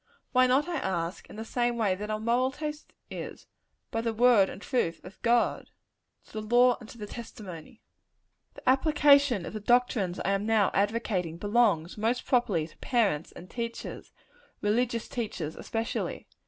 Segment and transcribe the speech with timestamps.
[0.31, 3.45] Why not, I ask, in the same way that our moral taste is
[3.91, 5.69] by the word and truth of God?
[6.25, 7.83] "To the law and to the testimony."
[8.55, 13.47] The application of the doctrines I am now advocating, belongs, most properly, to parents and
[13.47, 14.11] teachers;
[14.63, 16.25] religious teachers, especially.